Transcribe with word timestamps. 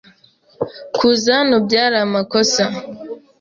Kuza 0.95 1.29
hano 1.39 1.55
byari 1.65 1.95
amakosa. 2.05 2.63